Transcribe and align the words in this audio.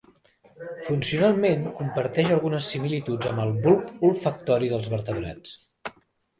Funcionalment, 0.87 1.67
comparteix 1.81 2.33
algunes 2.37 2.71
similituds 2.77 3.29
amb 3.35 3.45
el 3.45 3.55
bulb 3.69 4.03
olfactori 4.11 4.73
dels 4.75 4.93
vertebrats. 4.99 5.57